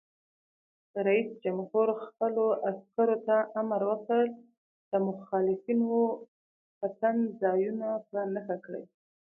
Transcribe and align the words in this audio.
رئیس 1.05 1.29
جمهور 1.43 1.87
خپلو 2.05 2.45
عسکرو 2.69 3.17
ته 3.27 3.37
امر 3.59 3.81
وکړ؛ 3.89 4.23
د 4.89 4.91
مخالفینو 5.07 5.99
پټنځایونه 6.79 7.89
په 8.09 8.19
نښه 8.33 8.57
کړئ! 8.65 8.85